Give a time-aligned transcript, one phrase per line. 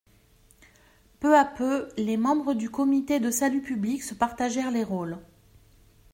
[1.19, 5.19] Peu à peu les membres du Comité de salut public se partagèrent les rôles.